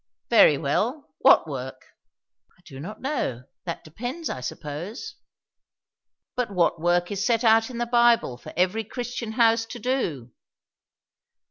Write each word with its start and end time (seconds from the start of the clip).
"Very 0.31 0.57
well. 0.57 1.11
What 1.19 1.47
work?" 1.47 1.85
"I 2.57 2.61
do 2.65 2.79
not 2.79 3.01
know. 3.01 3.43
That 3.65 3.83
depends, 3.83 4.31
I 4.31 4.41
suppose." 4.41 5.17
"But 6.35 6.49
what 6.49 6.81
work 6.81 7.11
is 7.11 7.23
set 7.23 7.43
out 7.43 7.69
in 7.69 7.77
the 7.77 7.85
Bible 7.85 8.35
for 8.39 8.51
every 8.57 8.83
Christian 8.83 9.33
house 9.33 9.63
to 9.67 9.77
do?" 9.77 10.31